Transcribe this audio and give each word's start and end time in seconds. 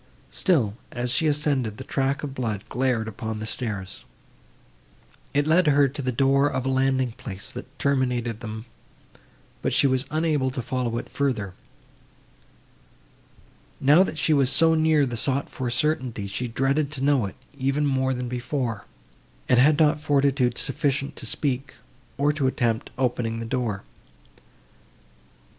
Still, 0.31 0.73
as 0.91 1.11
she 1.11 1.27
ascended, 1.27 1.77
the 1.77 1.83
track 1.83 2.23
of 2.23 2.33
blood 2.33 2.63
glared 2.69 3.07
upon 3.07 3.37
the 3.37 3.45
stairs. 3.45 4.03
It 5.31 5.45
led 5.45 5.67
her 5.67 5.87
to 5.89 6.01
the 6.01 6.11
door 6.11 6.47
of 6.49 6.65
a 6.65 6.69
landing 6.69 7.11
place, 7.11 7.51
that 7.51 7.77
terminated 7.77 8.39
them, 8.39 8.65
but 9.61 9.73
she 9.73 9.85
was 9.85 10.05
unable 10.09 10.49
to 10.49 10.61
follow 10.63 10.97
it 10.97 11.07
farther. 11.07 11.53
Now 13.79 14.01
that 14.01 14.17
she 14.17 14.33
was 14.33 14.49
so 14.49 14.73
near 14.73 15.05
the 15.05 15.17
sought 15.17 15.51
for 15.51 15.69
certainty, 15.69 16.25
she 16.25 16.47
dreaded 16.47 16.91
to 16.93 17.01
know 17.03 17.27
it, 17.27 17.35
even 17.59 17.85
more 17.85 18.15
than 18.15 18.27
before, 18.27 18.85
and 19.47 19.59
had 19.59 19.77
not 19.77 19.99
fortitude 19.99 20.57
sufficient 20.57 21.15
to 21.17 21.27
speak, 21.27 21.75
or 22.17 22.33
to 22.33 22.47
attempt 22.47 22.89
opening 22.97 23.39
the 23.39 23.45
door. 23.45 23.83